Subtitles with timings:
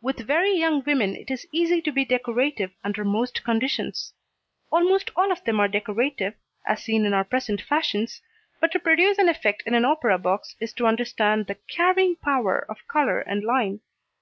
[0.00, 4.14] With very young women it is easy to be decorative under most conditions.
[4.70, 6.32] Almost all of them are decorative,
[6.66, 8.22] as seen in our present fashions,
[8.62, 12.60] but to produce an effect in an opera box is to understand the carrying power
[12.66, 13.80] of colour and line.